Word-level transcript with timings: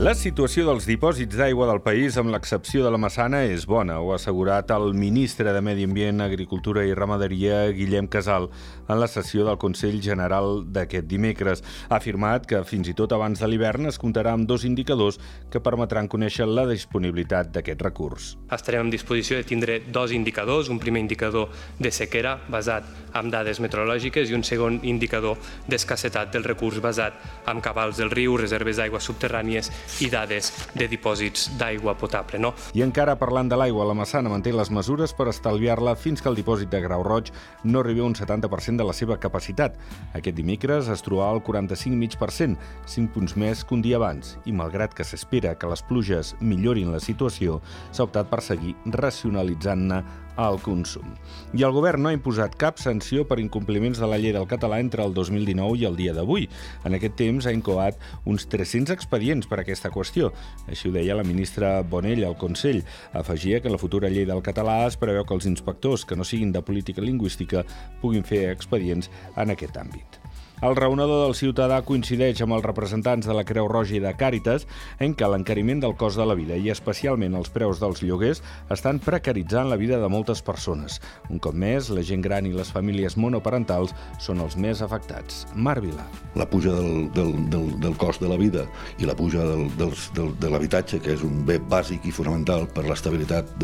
La 0.00 0.14
situació 0.16 0.62
dels 0.64 0.86
dipòsits 0.88 1.36
d'aigua 1.36 1.66
del 1.68 1.82
país, 1.84 2.14
amb 2.16 2.32
l'excepció 2.32 2.80
de 2.80 2.88
la 2.88 2.96
Massana, 2.96 3.42
és 3.44 3.66
bona, 3.68 3.98
ho 4.00 4.14
ha 4.14 4.16
assegurat 4.16 4.70
el 4.72 4.94
ministre 4.96 5.52
de 5.52 5.60
Medi 5.60 5.84
Ambient, 5.84 6.22
Agricultura 6.24 6.86
i 6.88 6.94
Ramaderia, 6.96 7.66
Guillem 7.76 8.08
Casal, 8.08 8.46
en 8.88 8.96
la 8.96 9.08
sessió 9.12 9.44
del 9.44 9.58
Consell 9.60 9.98
General 10.00 10.62
d'aquest 10.64 11.04
dimecres. 11.04 11.60
Ha 11.90 11.98
afirmat 11.98 12.46
que 12.48 12.62
fins 12.64 12.88
i 12.88 12.94
tot 12.96 13.12
abans 13.12 13.42
de 13.44 13.50
l'hivern 13.50 13.90
es 13.90 14.00
comptarà 14.00 14.32
amb 14.32 14.48
dos 14.48 14.64
indicadors 14.64 15.18
que 15.52 15.60
permetran 15.60 16.08
conèixer 16.08 16.48
la 16.48 16.64
disponibilitat 16.70 17.52
d'aquest 17.52 17.84
recurs. 17.84 18.30
Estarem 18.56 18.86
en 18.86 18.94
disposició 18.96 19.36
de 19.36 19.44
tindre 19.52 19.82
dos 19.92 20.16
indicadors, 20.16 20.72
un 20.72 20.80
primer 20.80 21.04
indicador 21.04 21.52
de 21.76 21.92
sequera 21.92 22.38
basat 22.48 22.88
en 23.20 23.28
dades 23.28 23.60
meteorològiques 23.60 24.32
i 24.32 24.40
un 24.40 24.48
segon 24.48 24.80
indicador 24.80 25.36
d'escassetat 25.68 26.32
del 26.32 26.48
recurs 26.48 26.80
basat 26.80 27.20
en 27.52 27.60
cabals 27.60 28.00
del 28.00 28.16
riu, 28.16 28.40
reserves 28.40 28.80
d'aigua 28.80 29.04
subterrànies 29.04 29.68
i 30.00 30.10
dades 30.12 30.52
de 30.74 30.86
dipòsits 30.90 31.50
d'aigua 31.60 31.96
potable. 31.98 32.38
No? 32.40 32.52
I 32.74 32.84
encara 32.86 33.16
parlant 33.20 33.50
de 33.50 33.58
l'aigua, 33.58 33.86
la 33.88 33.96
Massana 33.98 34.30
manté 34.32 34.52
les 34.54 34.70
mesures 34.70 35.14
per 35.16 35.28
estalviar-la 35.32 35.96
fins 35.98 36.22
que 36.22 36.30
el 36.30 36.38
dipòsit 36.38 36.70
de 36.72 36.80
Grau 36.84 37.04
Roig 37.06 37.32
no 37.64 37.82
arribi 37.82 38.04
a 38.04 38.08
un 38.08 38.14
70% 38.14 38.80
de 38.80 38.86
la 38.86 38.96
seva 38.96 39.18
capacitat. 39.20 39.76
Aquest 40.14 40.36
dimecres 40.38 40.88
es 40.92 41.04
trobava 41.06 41.36
al 41.36 41.44
45,5%, 41.44 42.56
5 42.86 43.14
punts 43.14 43.36
més 43.36 43.64
que 43.64 43.76
un 43.76 43.84
dia 43.84 43.98
abans, 44.00 44.36
i 44.46 44.54
malgrat 44.56 44.94
que 44.94 45.06
s'espera 45.06 45.56
que 45.58 45.70
les 45.70 45.82
pluges 45.86 46.34
millorin 46.40 46.92
la 46.94 47.02
situació, 47.02 47.60
s'ha 47.90 48.06
optat 48.06 48.30
per 48.30 48.42
seguir 48.44 48.76
racionalitzant-ne 48.86 50.02
al 50.46 50.60
consum. 50.62 51.14
I 51.56 51.64
el 51.66 51.74
govern 51.74 52.02
no 52.04 52.10
ha 52.10 52.16
imposat 52.16 52.56
cap 52.60 52.78
sanció 52.80 53.26
per 53.28 53.40
incompliments 53.42 54.00
de 54.00 54.08
la 54.10 54.18
llei 54.20 54.34
del 54.36 54.48
català 54.50 54.80
entre 54.82 55.04
el 55.04 55.14
2019 55.16 55.80
i 55.80 55.86
el 55.88 55.98
dia 55.98 56.14
d'avui. 56.16 56.48
En 56.84 56.96
aquest 56.96 57.16
temps 57.20 57.46
ha 57.46 57.54
incoat 57.56 58.00
uns 58.24 58.48
300 58.50 58.94
expedients 58.94 59.50
per 59.50 59.60
aquesta 59.60 59.92
qüestió. 59.92 60.32
Així 60.68 60.88
ho 60.88 60.94
deia 60.94 61.18
la 61.18 61.26
ministra 61.26 61.80
Bonell 61.82 62.24
al 62.24 62.38
Consell. 62.40 62.82
Afegia 63.12 63.60
que 63.60 63.68
en 63.68 63.76
la 63.76 63.82
futura 63.82 64.10
llei 64.12 64.26
del 64.28 64.44
català 64.46 64.84
es 64.86 64.98
preveu 65.00 65.26
que 65.26 65.36
els 65.36 65.48
inspectors 65.50 66.04
que 66.04 66.16
no 66.16 66.24
siguin 66.24 66.52
de 66.52 66.62
política 66.62 67.04
lingüística 67.04 67.64
puguin 68.00 68.24
fer 68.24 68.48
expedients 68.50 69.10
en 69.36 69.56
aquest 69.56 69.76
àmbit. 69.80 70.20
El 70.60 70.76
raonador 70.76 71.22
del 71.24 71.32
ciutadà 71.38 71.78
coincideix 71.88 72.42
amb 72.44 72.52
els 72.52 72.64
representants 72.66 73.24
de 73.24 73.32
la 73.32 73.46
Creu 73.48 73.64
Roja 73.70 73.94
i 73.96 74.00
de 74.04 74.10
Càritas 74.12 74.66
en 75.00 75.14
què 75.16 75.28
l'encariment 75.32 75.78
del 75.80 75.94
cost 75.96 76.20
de 76.20 76.26
la 76.28 76.36
vida 76.36 76.58
i 76.60 76.68
especialment 76.68 77.38
els 77.38 77.48
preus 77.54 77.80
dels 77.80 78.02
lloguers 78.04 78.42
estan 78.76 79.00
precaritzant 79.00 79.70
la 79.72 79.78
vida 79.80 79.96
de 80.02 80.10
moltes 80.12 80.44
persones. 80.44 80.98
Un 81.32 81.40
cop 81.40 81.56
més, 81.56 81.88
la 81.88 82.04
gent 82.04 82.20
gran 82.20 82.44
i 82.44 82.52
les 82.52 82.68
famílies 82.76 83.16
monoparentals 83.16 83.96
són 84.20 84.44
els 84.44 84.58
més 84.60 84.84
afectats. 84.84 85.46
Marc 85.54 85.86
Vila. 85.86 86.04
La 86.36 86.44
puja 86.44 86.76
del, 86.76 87.08
del, 87.16 87.32
del, 87.56 87.72
del 87.80 87.96
cost 87.96 88.20
de 88.20 88.28
la 88.28 88.36
vida 88.36 88.66
i 89.00 89.08
la 89.08 89.16
puja 89.16 89.48
del, 89.48 89.64
del, 89.80 89.96
del, 90.12 90.36
de 90.44 90.52
l'habitatge, 90.52 91.00
que 91.00 91.16
és 91.16 91.24
un 91.24 91.40
bé 91.48 91.56
bàsic 91.72 92.04
i 92.04 92.12
fonamental 92.12 92.68
per 92.76 92.84
l'estabilitat 92.84 93.56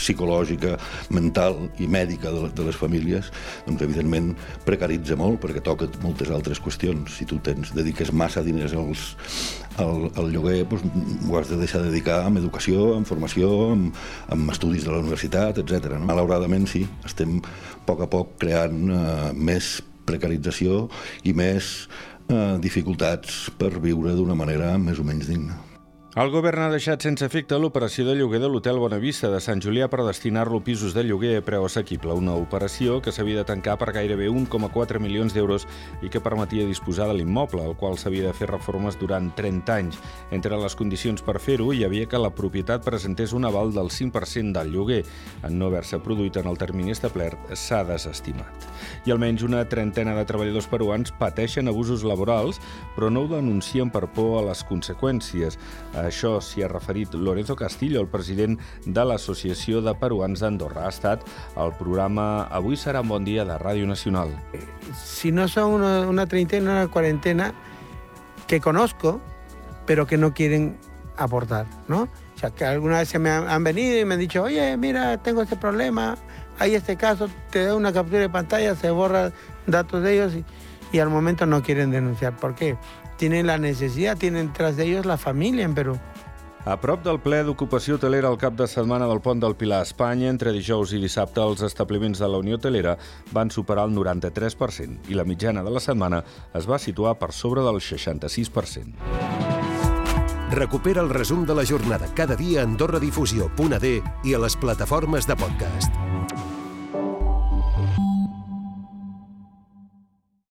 psicològica, 0.00 0.76
mental 1.12 1.66
i 1.82 1.88
mèdica 1.90 2.32
de, 2.32 2.48
de 2.56 2.66
les 2.70 2.78
famílies, 2.78 3.30
doncs 3.66 3.84
evidentment 3.84 4.32
precaritza 4.64 5.18
molt 5.20 5.40
perquè 5.44 5.62
toca 5.64 5.90
moltes 6.04 6.29
altres 6.34 6.60
qüestions. 6.62 7.16
Si 7.18 7.26
tu 7.28 7.40
tens, 7.44 7.72
dediques 7.76 8.12
massa 8.12 8.42
diners 8.46 8.74
als, 8.76 9.04
al, 9.82 10.08
al 10.18 10.30
lloguer, 10.34 10.64
doncs, 10.70 10.84
ho 11.28 11.38
has 11.38 11.50
de 11.52 11.60
deixar 11.60 11.82
de 11.84 11.90
dedicar 11.90 12.20
amb 12.26 12.40
educació, 12.42 12.90
amb 12.96 13.08
formació, 13.08 13.50
amb, 13.74 14.02
amb 14.32 14.52
estudis 14.54 14.86
de 14.86 14.94
la 14.94 15.00
universitat, 15.04 15.62
etc. 15.62 15.94
No? 15.96 16.04
Malauradament 16.10 16.68
sí, 16.70 16.84
estem 17.08 17.40
a 17.44 17.82
poc 17.88 18.04
a 18.04 18.10
poc 18.10 18.36
creant 18.42 18.84
eh, 18.90 19.32
més 19.34 19.78
precarització 20.08 20.86
i 21.24 21.34
més 21.36 21.72
eh, 22.28 22.56
dificultats 22.62 23.48
per 23.58 23.76
viure 23.78 24.14
d'una 24.18 24.38
manera 24.38 24.76
més 24.78 24.98
o 24.98 25.06
menys 25.06 25.30
digna. 25.30 25.69
El 26.18 26.26
govern 26.34 26.64
ha 26.64 26.72
deixat 26.72 27.04
sense 27.06 27.22
efecte 27.22 27.54
l'operació 27.54 28.02
de 28.08 28.16
lloguer 28.18 28.40
de 28.42 28.48
l'Hotel 28.50 28.80
Bonavista 28.82 29.28
de 29.30 29.38
Sant 29.38 29.60
Julià 29.62 29.86
per 29.86 30.00
destinar-lo 30.02 30.58
a 30.58 30.64
pisos 30.66 30.90
de 30.90 31.04
lloguer 31.06 31.36
a 31.38 31.42
preu 31.46 31.62
assequible, 31.68 32.16
una 32.18 32.32
operació 32.34 32.96
que 32.98 33.12
s'havia 33.14 33.38
de 33.38 33.44
tancar 33.46 33.76
per 33.78 33.92
gairebé 33.94 34.26
1,4 34.26 34.98
milions 34.98 35.36
d'euros 35.36 35.68
i 36.02 36.10
que 36.10 36.18
permetia 36.18 36.66
disposar 36.66 37.06
de 37.06 37.14
l'immoble, 37.14 37.62
al 37.62 37.76
qual 37.78 37.94
s'havia 37.94 38.24
de 38.26 38.32
fer 38.34 38.48
reformes 38.50 38.98
durant 38.98 39.28
30 39.38 39.76
anys. 39.76 40.00
Entre 40.34 40.58
les 40.58 40.74
condicions 40.74 41.22
per 41.22 41.36
fer-ho 41.38 41.68
hi 41.70 41.84
havia 41.86 42.10
que 42.10 42.18
la 42.18 42.32
propietat 42.34 42.82
presentés 42.82 43.30
un 43.30 43.46
aval 43.46 43.70
del 43.70 43.92
5% 43.94 44.50
del 44.58 44.74
lloguer. 44.74 45.04
En 45.46 45.60
no 45.62 45.70
haver-se 45.70 46.02
produït 46.02 46.40
en 46.42 46.50
el 46.50 46.58
termini 46.58 46.90
establert, 46.90 47.54
s'ha 47.54 47.84
desestimat. 47.86 48.66
I 49.06 49.14
almenys 49.14 49.46
una 49.46 49.62
trentena 49.70 50.18
de 50.18 50.26
treballadors 50.26 50.66
peruans 50.66 51.14
pateixen 51.22 51.70
abusos 51.70 52.02
laborals, 52.02 52.58
però 52.98 53.14
no 53.14 53.28
ho 53.28 53.32
denuncien 53.36 53.94
per 53.94 54.08
por 54.10 54.40
a 54.40 54.44
les 54.50 54.66
conseqüències. 54.66 55.54
A 56.00 56.06
això 56.08 56.38
s'hi 56.40 56.62
ha 56.64 56.68
referit 56.70 57.12
Lorenzo 57.12 57.54
Castillo, 57.56 58.00
el 58.00 58.08
president 58.08 58.56
de 58.86 59.02
l'Associació 59.04 59.82
de 59.84 59.92
Peruans 60.00 60.40
d'Andorra. 60.40 60.86
Ha 60.86 60.92
estat 60.94 61.26
el 61.60 61.74
programa 61.76 62.46
Avui 62.48 62.78
serà 62.80 63.02
un 63.04 63.10
bon 63.12 63.26
dia 63.26 63.44
de 63.44 63.58
Ràdio 63.60 63.88
Nacional. 63.90 64.32
Si 64.96 65.30
no 65.30 65.46
son 65.48 65.76
una, 65.80 66.08
una 66.08 66.24
treintena, 66.26 66.72
una 66.72 66.88
cuarentena 66.88 67.52
que 68.46 68.60
conozco, 68.60 69.20
pero 69.84 70.06
que 70.06 70.16
no 70.16 70.32
quieren 70.32 70.78
aportar, 71.18 71.66
¿no? 71.86 72.08
O 72.34 72.38
sea, 72.40 72.50
que 72.50 72.64
alguna 72.64 73.00
vez 73.00 73.10
se 73.10 73.18
me 73.18 73.28
han, 73.28 73.46
han 73.46 73.62
venido 73.62 74.00
y 74.00 74.04
me 74.06 74.14
han 74.14 74.20
dicho, 74.20 74.42
oye, 74.42 74.78
mira, 74.78 75.18
tengo 75.18 75.42
este 75.42 75.56
problema, 75.56 76.16
hay 76.58 76.74
este 76.74 76.96
caso, 76.96 77.28
te 77.50 77.66
doy 77.66 77.76
una 77.76 77.92
captura 77.92 78.20
de 78.20 78.30
pantalla, 78.30 78.74
se 78.74 78.90
borra 78.90 79.32
datos 79.66 80.02
de 80.02 80.14
ellos 80.14 80.34
y, 80.34 80.44
y 80.92 80.98
al 80.98 81.10
momento 81.10 81.46
no 81.46 81.62
quieren 81.62 81.90
denunciar. 81.90 82.36
¿Por 82.36 82.54
qué? 82.54 82.76
Tienen 83.16 83.46
la 83.46 83.58
necesidad, 83.58 84.16
tienen 84.16 84.52
tras 84.52 84.76
de 84.76 84.86
ellos 84.86 85.06
la 85.06 85.16
familia 85.16 85.64
en 85.64 85.74
Perú. 85.74 85.98
A 86.64 86.76
prop 86.76 87.00
del 87.00 87.16
ple 87.24 87.38
d'ocupació 87.44 87.94
hotelera 87.96 88.28
al 88.28 88.36
cap 88.36 88.52
de 88.52 88.66
setmana 88.68 89.06
del 89.08 89.22
pont 89.24 89.40
del 89.40 89.56
Pilar 89.56 89.78
a 89.80 89.86
Espanya, 89.88 90.28
entre 90.28 90.52
dijous 90.52 90.92
i 90.92 91.00
dissabte, 91.00 91.40
els 91.40 91.62
establiments 91.64 92.20
de 92.20 92.28
la 92.28 92.36
Unió 92.42 92.58
Hotelera 92.58 92.98
van 93.32 93.48
superar 93.50 93.86
el 93.88 93.96
93% 93.96 95.08
i 95.08 95.16
la 95.16 95.24
mitjana 95.24 95.64
de 95.64 95.72
la 95.72 95.80
setmana 95.80 96.20
es 96.52 96.68
va 96.68 96.78
situar 96.78 97.16
per 97.16 97.32
sobre 97.32 97.64
del 97.64 97.80
66%. 97.80 98.92
Recupera 100.50 101.00
el 101.00 101.08
resum 101.08 101.46
de 101.46 101.54
la 101.54 101.64
jornada 101.64 102.12
cada 102.12 102.36
dia 102.36 102.60
a 102.60 102.64
AndorraDifusió.d 102.68 103.96
i 104.24 104.34
a 104.34 104.44
les 104.44 104.56
plataformes 104.56 105.26
de 105.26 105.36
podcast. 105.38 105.94